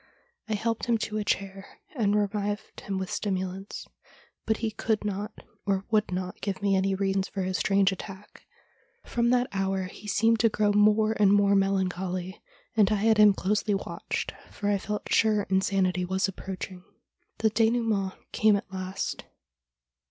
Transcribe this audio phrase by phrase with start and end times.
[0.49, 3.85] I helped him to a chair, and revived him with stimulants,
[4.47, 8.47] but he could not or would not give me any reason for his strange attack.'
[9.05, 12.41] From that hour he seemed to grow more and more melancholy,
[12.75, 16.83] and I had him closely watched, for I felt sure insanity was approaching.
[17.37, 19.25] The cUnoument came at last.